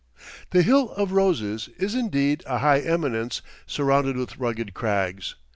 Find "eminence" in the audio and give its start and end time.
2.79-3.43